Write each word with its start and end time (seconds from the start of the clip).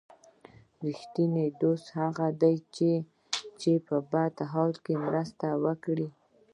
رښتینی 0.85 1.47
دوست 1.61 1.87
هغه 1.99 2.27
دی 2.41 2.55
چې 3.61 3.71
په 3.87 3.95
بد 4.11 4.35
حال 4.51 4.71
کې 4.83 4.93
مرسته 5.05 5.47
وکړي. 5.63 6.07